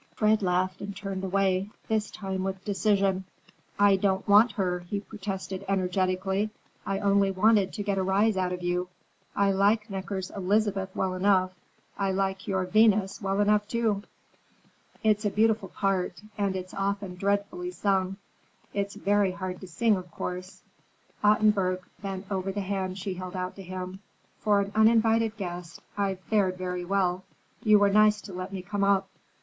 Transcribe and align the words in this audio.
Fred 0.15 0.41
laughed 0.41 0.81
and 0.81 0.95
turned 0.97 1.23
away, 1.23 1.69
this 1.87 2.09
time 2.09 2.43
with 2.43 2.65
decision. 2.65 3.23
"I 3.77 3.97
don't 3.97 4.27
want 4.27 4.53
her!" 4.53 4.79
he 4.79 4.99
protested 5.01 5.63
energetically. 5.67 6.49
"I 6.87 6.97
only 6.97 7.29
wanted 7.29 7.71
to 7.73 7.83
get 7.83 7.99
a 7.99 8.01
rise 8.01 8.35
out 8.35 8.51
of 8.51 8.63
you. 8.63 8.89
I 9.35 9.51
like 9.51 9.91
Necker's 9.91 10.31
Elizabeth 10.31 10.89
well 10.95 11.13
enough. 11.13 11.51
I 11.99 12.13
like 12.13 12.47
your 12.47 12.65
Venus 12.65 13.21
well 13.21 13.41
enough, 13.41 13.67
too." 13.67 14.01
"It's 15.03 15.23
a 15.23 15.29
beautiful 15.29 15.69
part, 15.69 16.19
and 16.35 16.55
it's 16.55 16.73
often 16.73 17.13
dreadfully 17.13 17.69
sung. 17.69 18.17
It's 18.73 18.95
very 18.95 19.33
hard 19.33 19.61
to 19.61 19.67
sing, 19.67 19.97
of 19.97 20.09
course." 20.09 20.63
Ottenburg 21.23 21.81
bent 22.01 22.25
over 22.31 22.51
the 22.51 22.61
hand 22.61 22.97
she 22.97 23.13
held 23.13 23.35
out 23.35 23.55
to 23.57 23.61
him. 23.61 23.99
"For 24.39 24.61
an 24.61 24.71
uninvited 24.73 25.37
guest, 25.37 25.79
I've 25.95 26.21
fared 26.21 26.57
very 26.57 26.85
well. 26.85 27.23
You 27.61 27.77
were 27.77 27.91
nice 27.91 28.19
to 28.21 28.33
let 28.33 28.51
me 28.51 28.63
come 28.63 28.83
up. 28.83 29.07